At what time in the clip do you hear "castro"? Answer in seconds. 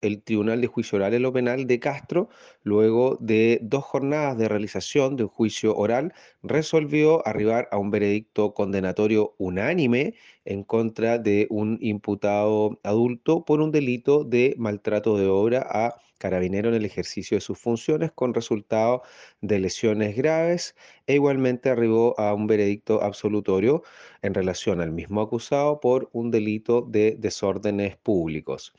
1.80-2.28